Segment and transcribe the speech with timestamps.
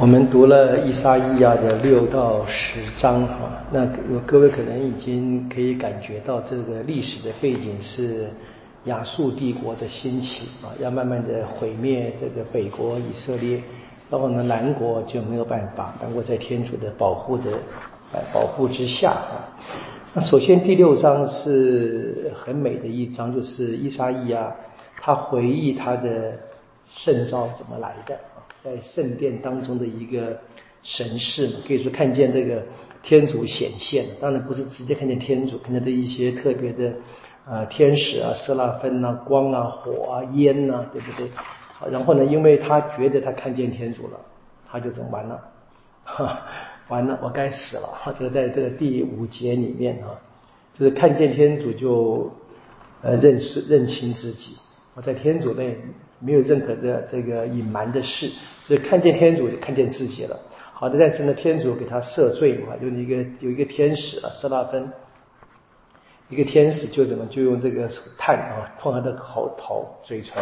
[0.00, 3.84] 我们读了《以沙伊亚》的六到十章哈，那
[4.24, 8.30] 各位可能已经可以感觉到这个历史的背景是
[8.84, 13.62] 亚述帝国的兴起啊，要慢慢的毁灭这个北国以色列，
[14.08, 17.50] 然后呢，南国就没有办法，南国在天主的保护的
[18.32, 19.52] 保护之下啊。
[20.14, 24.50] 那首先第六章是很美的一章，就是伊沙伊亚
[24.98, 26.32] 他回忆他的
[26.88, 28.16] 圣召怎么来的。
[28.62, 30.38] 在圣殿当中的一个
[30.82, 32.62] 神事嘛，可以说看见这个
[33.02, 34.06] 天主显现。
[34.20, 36.92] 当然不是直接看见天主，看见的一些特别的
[37.46, 41.28] 呃天使啊、色拉芬啊、光啊、火啊、烟呐，对不对？
[41.90, 44.20] 然后呢，因为他觉得他看见天主了，
[44.70, 45.40] 他就怎么完了？
[46.04, 46.42] 哈，
[46.88, 47.86] 完了，我该死了！
[47.86, 50.12] 哈，这个在这个第五节里面啊，
[50.74, 52.30] 就是看见天主就
[53.00, 54.56] 呃认识认清自己。
[55.02, 55.76] 在天主内。
[56.22, 58.30] 没有任何的这个隐瞒的事，
[58.62, 60.38] 所以看见天主就看见自己了。
[60.74, 64.92] 好的，但是呢，天主给他赦罪嘛，用一个有一个天使啊，色拉芬，
[66.28, 70.36] 一个天使就怎么就用这个炭啊碰他的口头嘴唇，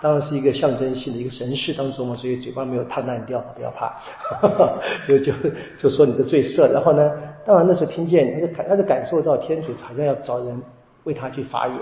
[0.00, 3.94] 当然是一个象征性的一个神事当中嘛，所以嘴巴没有烫烂掉，不要怕，
[5.06, 5.32] 就就
[5.78, 6.68] 就说你的罪赦。
[6.72, 7.12] 然后呢，
[7.46, 10.60] 当然那时候听见他就感他就感受到天主好像要找人
[11.04, 11.76] 为他去发言，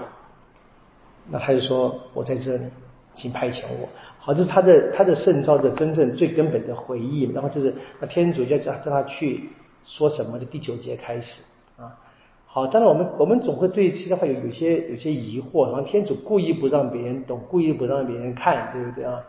[1.29, 2.65] 那他就说我在这里。
[3.13, 3.89] 请派遣我，
[4.21, 7.25] 好，这是他的他的圣召的真正最根本的回忆。
[7.33, 9.51] 然后就是那天主就叫叫他去
[9.85, 11.43] 说什么的第九节开始
[11.77, 11.99] 啊。
[12.47, 19.21] 好，当然我们我们总会对其他话有有些有些疑惑，然后天主故意不让别人懂，故意不让别人看，对不对啊？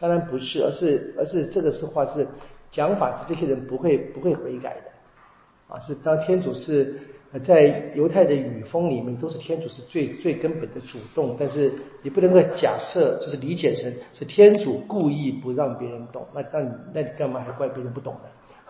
[0.00, 2.26] 当然不是，而是而是这个是话是
[2.70, 7.00] 讲法是这些人不会不会悔改的啊，是当天主是。
[7.42, 11.70] 在犹太的语风里面，都是天主是最最根本的主动，但是
[12.02, 18.28] 你不能够假设，就是理解成是天主故意不让别人懂，那那你那你干嘛还怪别人不懂呢？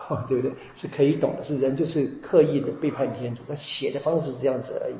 [0.27, 0.51] 对不对？
[0.75, 4.95] 是可以懂的，是人就是刻意的背叛天主，他写的方式是这样子而已。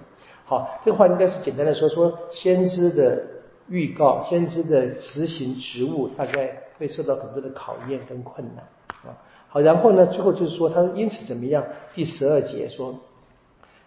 [0.46, 3.22] 好，这个话应该是简单的说说先知的
[3.68, 8.64] 预告，先知的执行职务大概会受到很多的考验跟困难
[9.04, 9.18] 啊。
[9.50, 11.62] 好，然后呢，最后就是说他因此怎么样？
[11.94, 12.98] 第十二节说。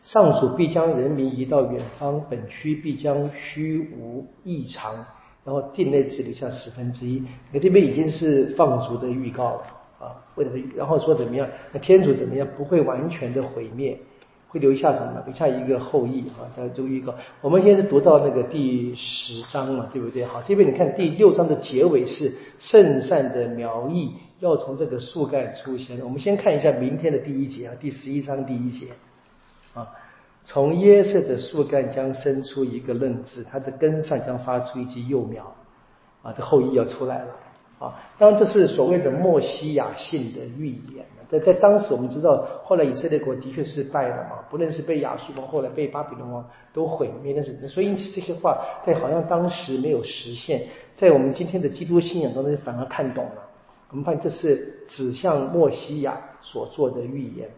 [0.02, 4.94] 上主必将人民移到远方，本区必将虚无异常，
[5.44, 7.22] 然后境内只留下十分之一。
[7.52, 9.62] 那这边已经是放逐的预告了
[10.00, 11.48] 啊，为了然后说怎么样？
[11.72, 12.48] 那天主怎么样？
[12.56, 13.96] 不会完全的毁灭，
[14.48, 15.22] 会留下什么？
[15.24, 17.14] 留下一个后裔啊，在这个预告。
[17.41, 20.24] 我们现在是读到那个第十章嘛，对不对？
[20.24, 24.10] 好，这边你看第六章的结尾是圣善的苗裔
[24.41, 26.00] 要从这个树干出现。
[26.00, 28.88] 我们先看一下明天的第一节啊，第十一章第一节。
[29.75, 29.91] 啊，
[30.44, 35.55] 从耶色的树干将生出一个嫩枝，它的根上将发出一枝幼苗，
[36.22, 37.28] 啊，这后裔要出来了，
[37.78, 41.05] 啊，当然这是所谓的莫西亚性的预言。
[41.31, 53.49] 在在当时我们知道，后来以色列国的确是败了嘛，不论是被亚述王，后来被巴比伦王都毁灭，但是所以因此这些话在好像当时没有实现，在我们今天的基督信仰当中反而看懂了。
[53.89, 57.49] 我们发现这是指向莫西亚所做的预言。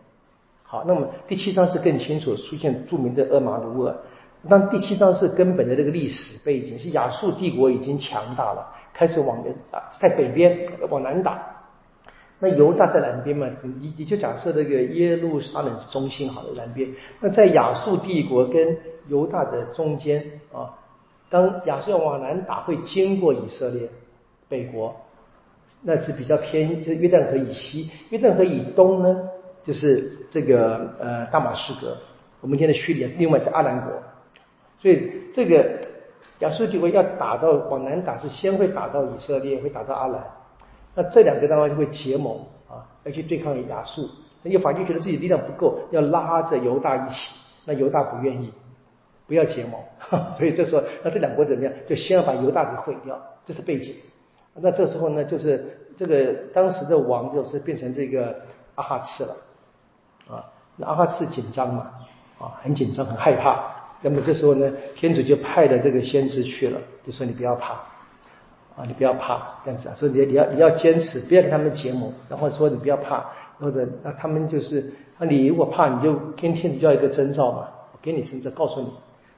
[0.67, 3.95] 好，那么第七章是更清楚出现著名的厄马卢尔。
[4.43, 9.39] 那第七章是根本的这个历史背景，是亚述帝国已经强大了，开始往
[9.71, 11.39] 啊在北边往南打。
[12.41, 13.47] 那犹大在南边嘛，
[13.81, 16.89] 你你就假设这个耶路撒冷是中心好的南边。
[17.21, 18.77] 那在亚述帝国跟
[19.09, 20.75] 犹大的中间啊，
[21.31, 23.89] 当亚述要往南打，会经过以色列
[24.49, 24.95] 北国，
[25.83, 29.31] 那是比较偏，就是约旦河以西，约旦河以东呢？
[29.65, 31.97] 就是这个呃大马士革，
[32.41, 33.91] 我们现在叙利亚，另外在阿兰国，
[34.79, 35.81] 所以这个
[36.41, 40.23] 亚述帝国要打到往南打，是先会打到以色列，会打到阿兰，
[40.95, 42.39] 那这两个当然就会结盟
[42.69, 44.09] 啊，要去对抗亚述。
[44.43, 48.53] 那有法军觉得自己力量不够，要拉着犹大一起，那犹大不愿意，
[49.27, 49.81] 不要结盟，
[50.37, 51.73] 所以这时候那这两国怎么样？
[51.87, 53.95] 就先要把犹大给毁掉，这是背景。
[54.57, 58.37] 那这时候呢，就是这个当时的王就是变成这个
[58.75, 59.35] 阿哈次了。
[60.29, 60.45] 啊，
[60.77, 61.91] 那阿哈斯紧张嘛，
[62.39, 63.73] 啊，很紧张，很害怕。
[64.03, 67.75] 那么这时候呢，天主就派了这个先知去了，就说你不要怕，
[68.77, 73.25] 啊，你不要怕，这样子啊，说你你要你要坚持，不要跟他们结盟，然后说你不要怕，
[73.59, 78.89] 或者那他们就是，那你如果怕，你就跟天主要一个征兆嘛，我给你征兆，告诉你。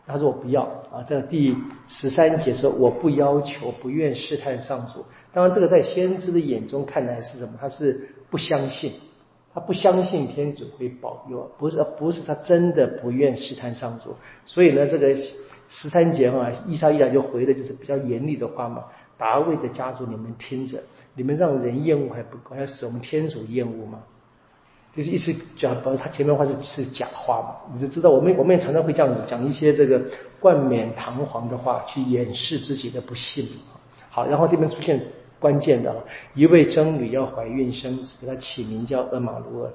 [0.09, 0.63] 他说我不要
[0.93, 1.53] 啊，这第
[1.89, 5.05] 十三节说我不要求，不愿试探上主。
[5.33, 7.55] 当然，这个在先知的眼中看来是什么？
[7.61, 8.93] 他是不相信。
[9.57, 14.15] 他不相信天主会保佑，不是不是他真的不愿试探上主，
[14.45, 15.17] 所以呢，这个
[15.67, 18.85] 十三节啊，伊莎伊亚就回的就是比较严厉的话嘛。
[19.17, 20.79] 达卫的家族，你们听着，
[21.15, 24.01] 你们让人厌恶还不够，要使我们天主厌恶吗？
[24.95, 30.03] 就是意思讲，把他前面话是是假话嘛，你就知道我们我们也常常会这样子讲一些这个
[30.39, 33.49] 冠冕堂皇的话去掩饰自己的不幸。
[34.11, 35.01] 好，然后这边出现
[35.39, 35.97] 关键的啊，
[36.35, 39.73] 一位僧侣要怀孕生子，给他起名叫厄马卢尔，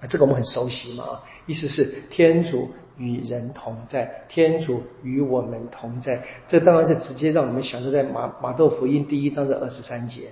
[0.00, 10.30] 啊，这个我们很熟悉嘛啊，意思是天主与人同在，天主与我们同在，这当然是直接让我们想到在马马窦福音第一章的二十三节。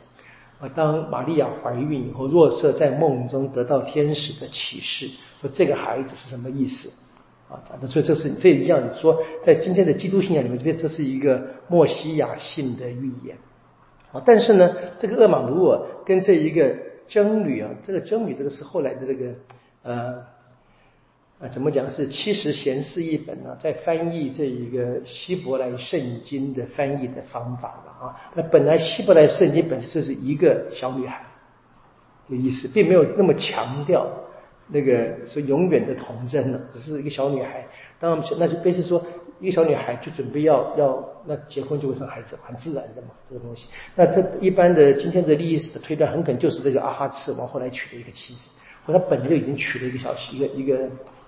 [0.61, 5.11] 啊，当玛利亚怀孕以后，若瑟在梦中得到天使的启示，
[5.41, 6.91] 说这个孩子是什么意思？
[7.49, 13.37] 啊，所以这是这一样说，在今天的基督信仰里面，这边这是一个莫西亚性的预言。
[14.15, 16.75] 啊，但是呢，这个厄马努尔跟这一个
[17.07, 19.27] 真女啊，这个真女这个是后来的这个
[19.83, 20.35] 呃。
[21.41, 23.57] 啊，怎么讲是七十贤士一本呢？
[23.61, 28.17] 在翻译这一个希伯来圣经的翻译的方法了啊。
[28.37, 31.25] 那本来希伯来圣经本身是一个小女孩
[32.29, 34.09] 的意思，并没有那么强调
[34.69, 37.67] 那个是永远的童真了，只是一个小女孩。
[37.99, 39.05] 当然，那就便是说，
[39.41, 43.69] 一个小女孩就准备要要那结婚就会生孩子，很自然的嘛，这个东西。
[43.95, 48.49] 那这一般的今天的历史的推断，很可能就是这个阿哈赤王后来娶的一个妻子。
[48.87, 50.79] 或他本来就已经娶了一个小妻，一个一个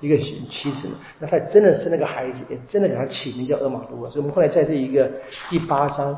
[0.00, 4.10] 一个妻子嘛，那他真的生了个孩子，也真的给他起名叫厄马卢尔。
[4.10, 5.10] 所以我们后来在这一个
[5.48, 6.12] 第八章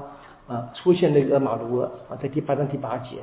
[0.48, 3.18] 啊，出现那个厄马卢尔啊，在第八章第八节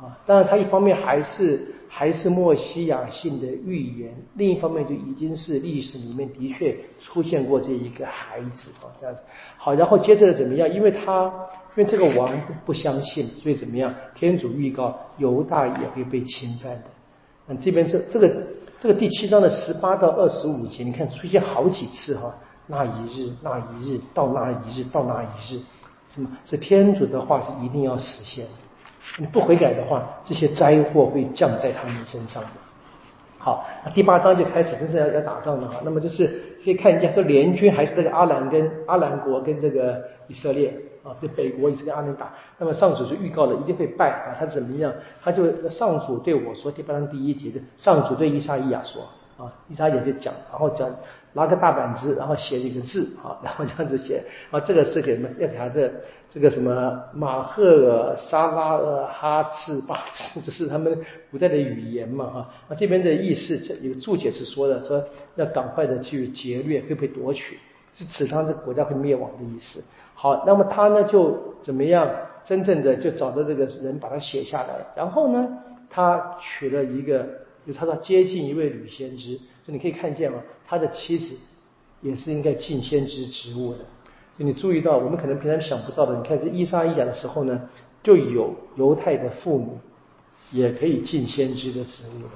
[0.00, 9.22] 啊，当然他一方面还是还是莫西亚性的预言，另一方面就已经是历史里面的确出现过这一个孩子啊，这样子。
[9.58, 10.68] 好，然后接着怎么样？
[10.72, 11.24] 因为他
[11.76, 12.32] 因为这个王
[12.64, 13.94] 不相信，所以怎么样？
[14.14, 17.56] 天主预告犹大也会被侵犯的。
[17.60, 18.46] 这边这这个
[18.78, 22.32] 这个第七章的十八到二十五节，你看出现好几次哈，
[22.68, 25.60] 那一日那一日到那一日到那一日，
[26.06, 26.30] 是吗？
[26.44, 28.50] 是天主的话是一定要实现的，
[29.20, 32.48] 你不悔改的话，这些灾祸会降在他们身上的。
[33.38, 35.80] 好，那第八章就开始真正要要打仗了哈。
[35.84, 36.26] 那么就是
[36.64, 40.72] 可以看一下，这联军还是这个阿兰跟阿兰国跟这个以色列。
[41.02, 44.92] 啊，对北国也是跟阿门打，那么上主就预告了一定会败啊，他怎么样？
[45.22, 49.02] 他就上主对我说，第八章第一节的上主对伊莎伊亚说
[49.42, 50.90] 啊，伊莎伊亚就讲，然后讲
[51.32, 55.28] 拿个大板子，然后写一个字啊，然后这样子写啊，这个是给什么？
[55.38, 55.92] 要给他的
[56.32, 60.98] 这个什么马赫尔沙拉尔哈次巴次，这是他们
[61.30, 62.50] 古代的语言嘛哈？
[62.68, 65.04] 那这边的意思，有注解是说的，说
[65.36, 67.58] 要赶快的去劫掠，会被夺取，
[67.94, 69.82] 是此上这个国家会灭亡的意思。
[70.14, 72.08] 好，那么他呢就怎么样？
[72.42, 75.46] 真正的就找到这个人把它写下来，然后呢，
[75.90, 77.26] 他娶了一个，
[77.66, 81.36] 就他说接近一位女先知，就你可以看见啊，他的妻子
[82.00, 83.78] 也是应该进先知职务的。
[84.38, 87.68] 就你注意到，我们可能平常想不到的，你看这伊莎伊亚的时候呢，
[88.02, 92.28] 就有犹太的妇女也可以进先知的职务的。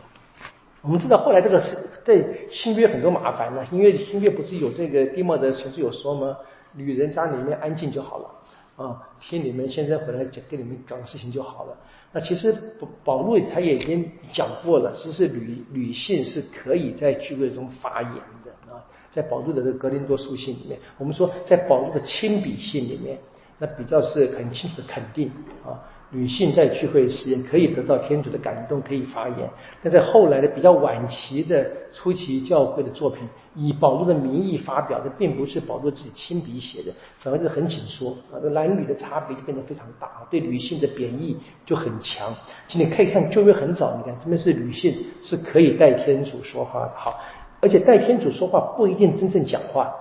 [0.83, 6.37] 我们知道后来这个是在新约很多麻烦呢，因为新约不是有这个蒂莫德前书有说吗？
[6.77, 8.29] 女人家里面安静就好了
[8.77, 11.77] 啊，听你们现在回来讲，跟你们讲事情就好了。
[12.13, 18.13] 那其实保保罗他也已经讲过了，其实女女性是可以在聚会中发言
[18.45, 23.19] 的啊，在保罗的这个格林多书信里面，我们说在保罗的亲笔信里面，
[23.59, 25.31] 那比较是很清楚的肯定
[25.65, 25.79] 啊。
[26.15, 29.51] 女性在聚会时也可以得到天主的感动，可以发言。
[29.83, 41.37] 但在后来的比较晚期的初期教会的作品，以保罗的名义发表的，并不是保罗自己亲笔写的，反而是很紧缩啊，男女的差别就变得非常大，对女性的贬义
[41.67, 42.33] 就很强。
[42.69, 47.21] 请你可以看旧约很早，你看这边是女性是可以代天主说话的，好，
[47.61, 49.93] 而且代天主说话不一定真正讲话，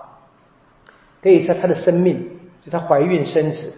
[1.24, 2.30] 可以说她的生命，
[2.64, 3.74] 就她怀孕生子。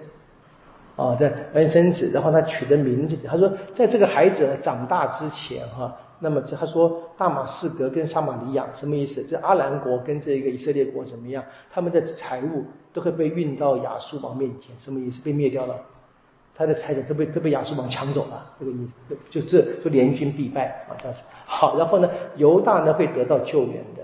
[0.95, 9.21] 啊，在完生子，然后他取的名字，他说，在这个孩子长大之前，哈，那么他说大马士革跟撒玛利亚什么意思？
[9.23, 11.43] 这阿兰国跟这个以色列国怎么样？
[11.69, 15.21] 他们的财物都会被运到亚述王面前，什么意思？
[15.21, 15.75] 被灭掉了，
[16.55, 21.23] 他的财产都被都被亚述王抢走了，这个意思，就这就联军必败啊，这样子。
[21.45, 24.03] 好，然后呢，犹大呢会得到救援的，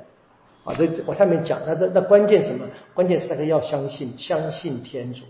[0.65, 2.65] 啊，这我下面讲，那这那关键什么？
[2.93, 5.21] 关键是大家要相信，相信天主。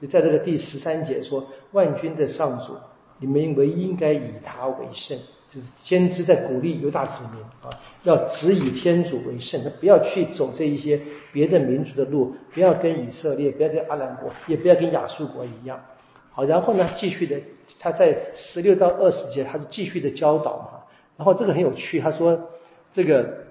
[0.00, 2.74] 就在这个第十三节说，万军的上主，
[3.18, 7.70] 你们唯应该以他为圣，就是先知在鼓励犹大子民啊，
[8.02, 11.00] 要只以天主为圣，他不要去走这一些
[11.32, 15.80] 别的民族的路，不要跟以色列，不要跟阿兰国，也不要跟亚述国一样。
[16.30, 17.40] 好，然后呢，继续的，
[17.78, 20.82] 他在十六到二十节，他是继续的教导嘛。
[21.16, 22.50] 然后这个很有趣，他说
[22.92, 23.46] 这个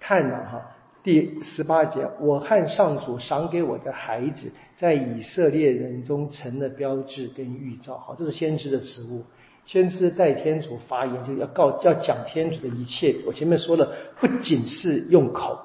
[0.00, 0.75] 看了哈。
[1.06, 7.96] 第十八节，我和上主赏给我的孩子，在以色列人中成了标志跟预兆。
[7.96, 9.22] 好，这是先知的职务。
[9.64, 13.14] 先知代天主发言，就要告要讲天主的一切。
[13.24, 15.56] 我前面说了，不仅是用口，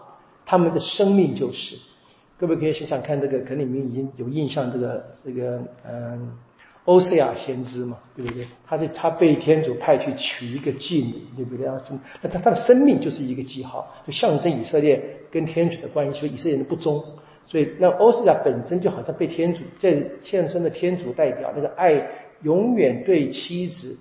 [0.46, 1.76] 他们的生命就是。
[2.38, 6.38] 各位可以想想看，这个可能你们已经有印象，这个这个嗯。
[6.86, 8.48] 欧塞亚先知嘛，对不对？
[8.66, 11.68] 他是他被天主派去娶一个妓女，对不对？
[11.68, 11.94] 啊，是
[12.24, 15.00] 那他他的生命就是一个记号，就象征以色列
[15.32, 17.04] 跟天主的关系，所以以色列人不忠。
[17.48, 22.08] 所以那欧斯亚本身就好像被天主在献身的天主代表，那个爱
[22.44, 23.98] 永远对妻子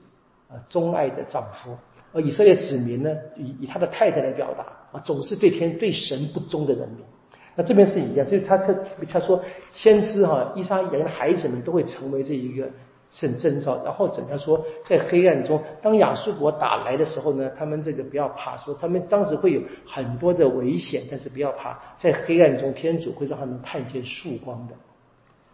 [0.49, 1.77] 啊钟爱的丈夫，
[2.13, 6.99] 而以色列子民呢，以以他的太太来表达啊，总是对天对神不忠的人民。
[7.57, 8.73] 那这边是一样，就是他他
[9.09, 12.71] 他说，先知哈，伊莎伊亚的孩子们都会成为这一个
[13.11, 13.83] 圣征兆。
[13.85, 24.75] 然后怎样说，在黑暗中，当亚述国打来的时候呢，他们这个不要怕，说他们当时会有很多的危险，但是不要怕，在黑暗中，天主会让他们看见曙光的。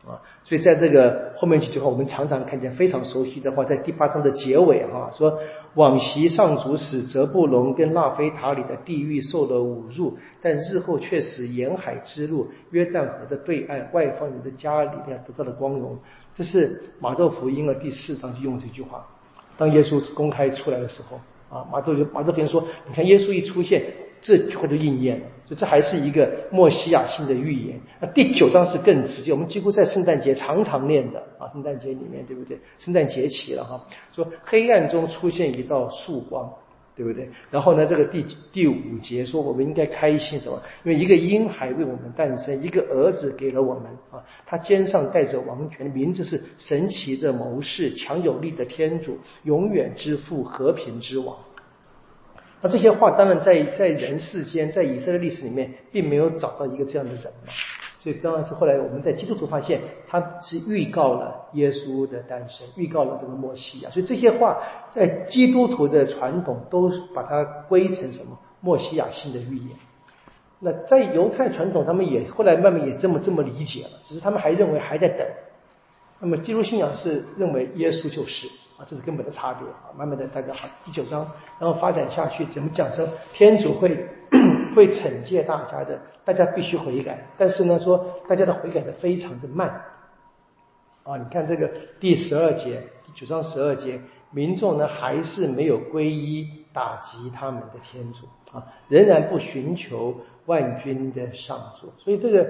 [0.09, 5.41] 啊，所以在这个后面几句话，我们常常看见非常熟悉的话，在第八章的结尾哈，说
[5.76, 15.97] 往昔上主使泽布隆跟纳菲塔里的地狱受了侮辱，但日后却使沿海之路、约旦河的对岸、外方人的家里面得到了光荣。
[16.35, 19.06] 这是马窦福音的第四章就用这句话。
[19.56, 21.18] 当耶稣公开出来的时候，
[21.56, 23.85] 啊，马窦马窦福音说，你看耶稣一出现。
[24.23, 27.81] 这句话就应验了，所以这还是一个莫西亚性的预言。
[28.00, 32.59] 那第九章是更直接，我们几乎在圣诞节常常念的啊，圣诞节里面对不对？
[32.79, 36.53] 圣诞节起了哈，说黑暗中出现一道曙光，
[36.97, 37.29] 对不对？
[37.50, 40.61] 然后呢，这个第第五节说我们应该开心什么？
[40.85, 51.37] 因为一个婴孩为我们诞生，一个儿子给了我们啊，他肩上带着王权，名字是神奇的谋士，强有力的天主，永远之父，和平之王。
[52.63, 57.53] 那这些话当然在在人世间，在以色列历史里面，并没有找到一个这样的人嘛，
[57.99, 64.59] 所以当然是后来我们在基督徒发现，他是预告了耶稣的诞生，预告了这个末西亚，所以这些话
[64.91, 69.69] 在基督徒的传统都把它归成什么末西亚性的预言。
[70.59, 75.27] 那在犹太传统，他们也后来慢慢也这么这么理解了，只是他们还认为还在等。
[76.19, 78.49] 那么基督信仰是认为耶稣就是。
[78.76, 79.88] 啊，这是根本的差别啊！
[79.97, 81.26] 慢慢的，大家好，第九章，
[81.59, 84.06] 然后发展下去，怎么讲说天主会
[84.76, 87.26] 会惩戒大家的，大家必须悔改。
[87.38, 89.68] 但是呢，说大家的悔改的非常的慢
[91.04, 91.16] 啊！
[91.16, 93.99] 你看这个第十二节，第九章十二节，
[94.30, 100.14] 民众呢还是没有皈依，打击他们的天主啊，仍然不寻求
[100.45, 102.47] 万军的上主，所以这个。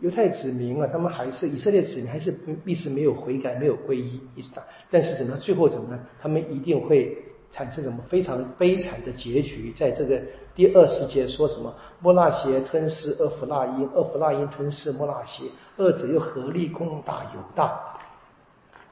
[0.00, 4.64] 犹太子民啊，他们还是以色列子民，还是一直没有悔改，没有皈依伊斯兰。
[4.90, 6.00] 但是怎么最后怎么呢？
[6.20, 7.16] 他们一定会
[7.52, 9.72] 产生什么非常悲惨的结局？
[9.72, 10.20] 在这个
[10.54, 11.74] 第二十节说什么？
[12.00, 15.44] 莫纳邪吞噬厄弗拉因，厄弗拉因吞噬莫纳邪，
[15.76, 17.78] 二者又合力攻打犹大。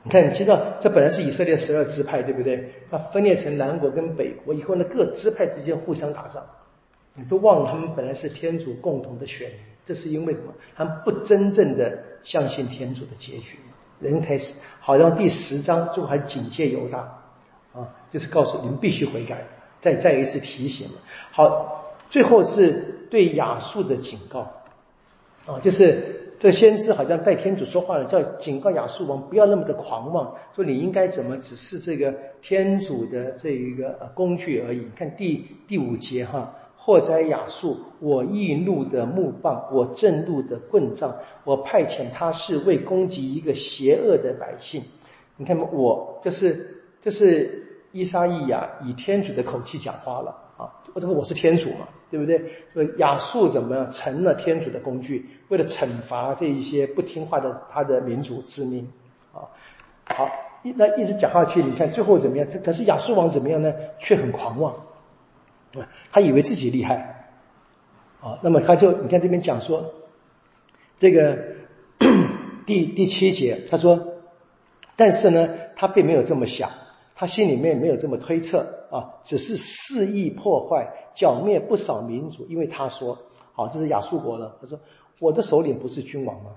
[0.03, 2.71] 你看，你知道这本来是以色列十二支派，对不对？
[2.91, 6.45] 它分裂成南国跟北国以后呢，各支派之间互相打仗，
[7.15, 9.59] 你都忘了他们本来是天主共同的选民。
[9.89, 10.53] 这是因为什么？
[10.77, 13.59] 他们不真正的相信天主的结局。
[14.01, 16.99] 人开始，好像第十章最后还警戒犹大
[17.73, 19.47] 啊，就是告诉你们必须悔改，
[19.81, 20.89] 再再一次提醒。
[21.31, 24.41] 好，最后是对亚述的警告
[25.47, 34.87] 啊，就是这先知好像代天主说话了，叫警告亚述王不要那么的狂妄，说你应该怎么只是这个天主的这一个工具而已。
[34.95, 36.55] 看第第五节哈。
[36.89, 41.15] 祸灾亚述，我易怒的木棒，我震怒的棍杖，
[41.45, 44.83] 我派遣他是为攻击一个邪恶的百姓。
[45.37, 50.73] 你看嘛，我这是这是伊莎伊亚以天主的口气讲话了啊！
[50.95, 52.41] 我这个我是天主嘛，对不对？
[52.73, 58.91] 说亚述怎么样成了天主的工具，为了惩罚这一些不听话的他的民族之民
[59.35, 59.45] 啊！
[60.07, 60.31] 好，
[60.63, 62.49] 那一直讲下去，你看最后怎么样？
[62.65, 63.75] 可是亚述王怎么样呢？
[64.01, 64.75] 却很狂妄。
[66.13, 67.31] 他以为自己厉害，
[68.21, 69.95] 啊，那么他就你看这边讲说，
[70.99, 71.39] 这个
[72.67, 74.15] 第第七节他说，
[74.97, 76.71] 但是呢，他并没有这么想，
[77.15, 83.19] 他心里面没有这么推测啊，只是肆意破坏、剿灭不少民族，因为他说，
[83.53, 84.79] 好，这是亚述国了，他说
[85.19, 86.51] 我的首领不是君王吗？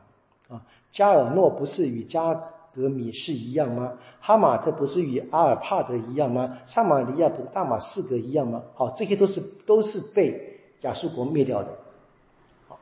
[0.50, 0.62] 啊，
[0.92, 2.44] 加尔诺不是与加。
[2.74, 3.94] 德米是一样吗？
[4.20, 6.58] 哈马特不是与阿尔帕德一样吗？
[6.66, 8.64] 撒马利亚不大马士革一样吗？
[8.76, 11.70] 好，这些都是都是被亚述国灭掉的，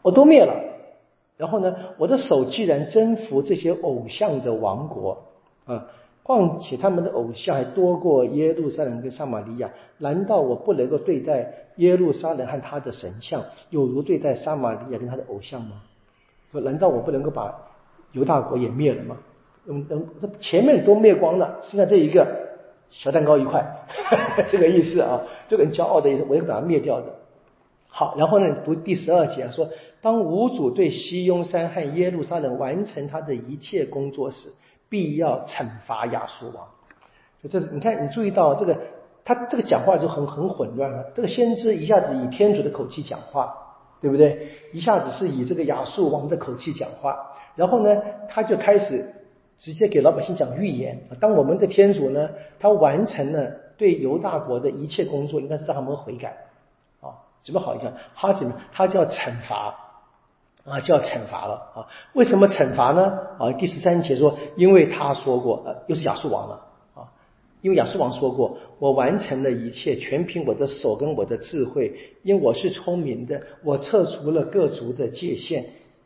[0.01, 0.53] 我都灭了。
[1.38, 5.24] 然后呢，我的手既然征服这些偶像的王国
[5.65, 5.88] 啊，
[6.22, 15.81] 况且他们的偶像还多过耶路撒冷跟撒玛利亚，难道我不能够对待耶路撒冷和他的神像，有如对待撒玛利亚跟他的偶像吗？
[16.51, 17.55] 说难道我不能够把
[18.12, 19.17] 犹大国也灭了吗？
[19.69, 22.27] 嗯嗯，这前面都灭光了，剩下这一个
[22.89, 23.63] 小蛋糕一块，
[24.51, 27.05] 这个意思啊，就很骄傲的意思，我要把它灭掉的。
[27.88, 29.69] 好，然后呢，读第十二节啊说，
[30.01, 34.49] 当五主对西雍山和耶路撒冷完成他的一切工作时，
[34.89, 36.67] 必要惩罚亚述王。
[37.43, 38.77] 就这，你看，你注意到这个，
[39.23, 41.05] 他这个讲话就很很混乱了。
[41.15, 43.55] 这个先知一下子以天主的口气讲话，
[44.01, 44.49] 对不对？
[44.73, 47.17] 一下子是以这个亚述王的口气讲话，
[47.55, 47.95] 然后呢，
[48.27, 49.05] 他就开始
[49.59, 51.01] 直接给老百姓讲预言。
[51.19, 56.29] 当我们的天主呢，他完成了对犹大国的一切工作，应该是让他们悔改。
[57.01, 57.93] 啊怎么好一看？
[58.15, 58.53] 他怎么？
[58.71, 59.75] 他就要惩罚
[60.65, 61.87] 啊，就要惩罚了啊？
[62.13, 63.17] 为什么惩罚呢？
[63.39, 67.11] 啊，第十三节说，因为他说过，呃，又是亚述王了啊，
[67.61, 75.65] 因为亚述王说过，我完成了一切，全凭我的手跟我的智慧，因为我是聪明的，我撤除了各族的界限。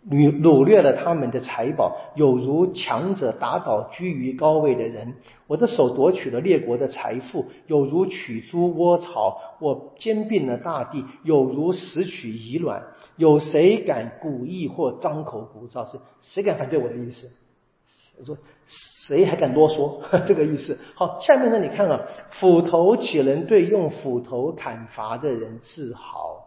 [0.10, 5.15] 掳掳掠了他们的财宝，有如强者打倒居于高位的人。
[5.48, 9.38] 我的手夺取了列国的财富，有如取诸窝巢。
[9.60, 12.83] 我兼并了大地，有如拾取遗卵。
[13.15, 15.89] 有谁敢鼓意或张口鼓噪？
[15.89, 17.29] 是谁敢反对我的意思？
[18.19, 20.01] 我说谁还敢啰嗦？
[20.27, 20.77] 这个意思。
[20.95, 21.60] 好，下面呢？
[21.60, 26.42] 你看啊，斧头岂能对用斧头砍伐的人自豪？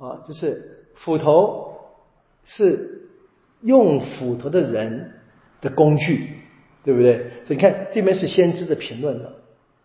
[0.00, 0.78] 啊，就是。
[0.96, 1.76] 斧头
[2.44, 3.08] 是
[3.62, 5.14] 用斧头的人
[5.62, 6.36] 的工具，
[6.84, 7.30] 对不对？
[7.46, 9.32] 所以你看这边是先知的评论了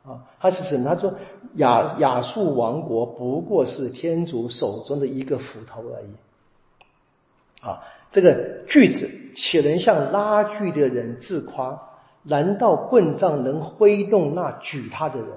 [0.04, 0.94] 啊，他是什么？
[0.94, 1.14] 他说
[1.54, 7.82] 亚亚述王国不过是天主手中的一个斧头而已啊。
[8.12, 11.82] 这个锯子岂能向拉锯的人自夸？
[12.24, 15.30] 难道棍杖能挥动那举他的人？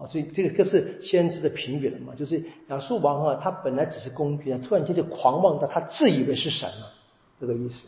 [0.00, 2.14] 啊，所以这个这是先知的评语了嘛？
[2.16, 6.94] 就是亚述王啊，他本来只是工具，突然间就狂妄到他自以为是神了，
[7.38, 7.86] 这个意思。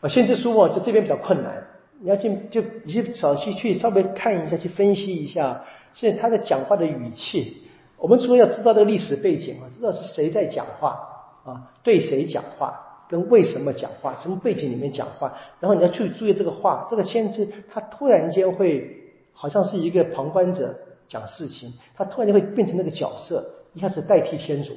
[0.00, 1.62] 啊，先知书啊，就这边比较困难，
[2.00, 7.58] 你要去就你去仔细去稍微看一下，去分析一下，所以他的讲话的语气，
[7.98, 10.98] 我们除了要知道这个历史背景啊，知道是谁在讲话
[11.44, 20.78] 啊，对谁讲话，跟为什么讲话，什么背景里面讲话，然后你要去注意这个话，这个先知他突然间会好像是一个旁观者。
[21.12, 23.44] 讲事情，他突然就会变成那个角色，
[23.74, 24.72] 一下子代替天主，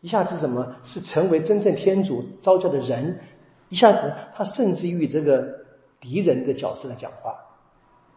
[0.00, 3.18] 一下子什么是成为真正天主招教的人，
[3.68, 5.46] 一下子他甚至于这个
[6.00, 7.34] 敌人的角色来讲话，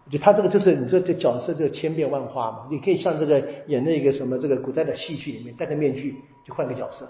[0.10, 6.16] 就他这个就是你这这角色就千变万化嘛，你可以像这个演那个什么这个古代的戏剧里面戴个面具
[6.48, 7.10] 就换个角色。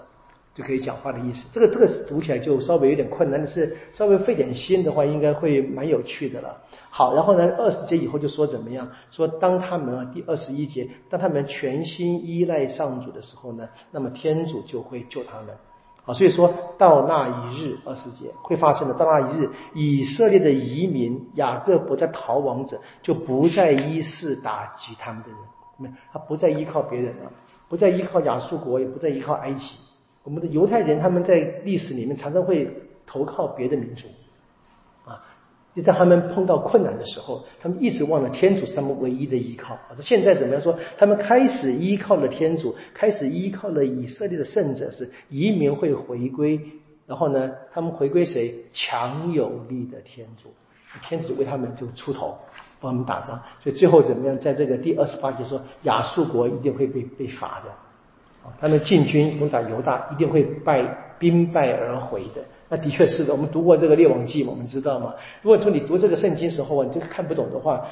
[0.52, 6.60] 就可以讲话的意思，这个这个读起来就稍微有点困难，但是稍微费点心的话，应该会蛮有趣的了。
[6.90, 8.90] 好，然后呢，二十节以后就说怎么样？
[9.12, 15.54] 说当他们啊，第二十一节，当他们全心依赖上主的时候呢，那么天主就会救他们。
[16.02, 18.94] 好，所以说到那一日，二十节会发生的。
[18.94, 27.30] 到那一日，以色列的移民雅各伯的逃亡者就不再依势打击他们的人，他不再依靠别人了，
[27.68, 29.76] 不再依靠亚述国，也不再依靠埃及。
[30.22, 32.70] 我们的犹太人他们在历史里面常常会
[33.06, 34.06] 投靠别的民族，
[35.04, 35.24] 啊，
[35.74, 39.78] 就在他们碰到困难的时候，他们一直忘了天主是他们唯一的依靠。
[39.94, 40.78] 说现在怎么样说？
[40.98, 46.60] 他们开始依靠了天主，开始依靠了以色列的圣者，是移民会回归。
[47.06, 48.66] 然后呢，他们回归谁？
[48.72, 50.50] 强有力的天主，
[51.02, 52.38] 天主为他们就出头，
[52.80, 53.42] 帮他们打仗。
[53.60, 54.38] 所以最后怎么样？
[54.38, 57.72] 在这个第二十八节说，亚述国一定会被被罚的。
[58.60, 60.82] 他们进军攻打犹大，一定会败
[61.18, 62.42] 兵败而回的。
[62.68, 65.14] 那的确是的，我们读过这个列王记，我们知道嘛。
[65.42, 67.84] 如果说你读这个圣经时候啊，你这个看不懂的话，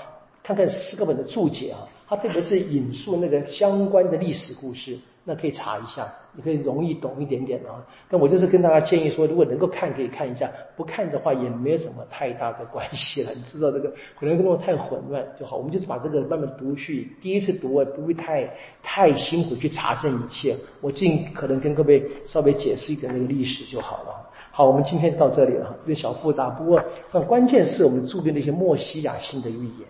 [0.43, 4.97] 看看诗歌本的注解啊，它特别是引述那个相关的历史故事。
[5.29, 7.85] 那可以查一下，你可以容易懂一点点啊。
[8.09, 13.31] 但我就是跟大家建议说，如果能够看，可以看一下；不看的话，也没有什么太大的关系了。
[13.35, 15.59] 你知道这个可能弄得太混乱就好。
[15.59, 18.49] 我们就是把这个慢慢读去，第一次读啊，不会太
[18.83, 20.57] 太辛苦去查证一切。
[20.81, 24.31] 我尽可能跟各位稍微解释一点那个历史就好了。
[24.51, 29.87] 好，我们今天就到这里了，有点小复杂，不过很关键是我们注定那些莫西亚性的预言。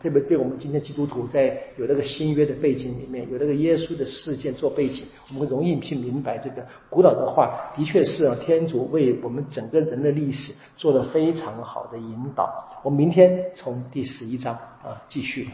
[0.00, 12.80] 特别对我们今天基督徒在有那个新约的背景里面，有那个耶稣的事件做背景，我们容易去明白这个古老的话，的确是啊，天主为我们整个人的历史做了非常好的引导。
[12.82, 15.48] 我们明天从第十一章啊继续。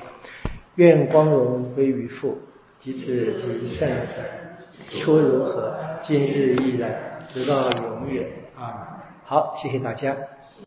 [0.76, 2.38] 愿光荣归于父，
[2.78, 4.24] 及子及圣神，
[4.88, 9.04] 初如何，今日亦然，直到永远啊！
[9.24, 10.16] 好，谢谢大家。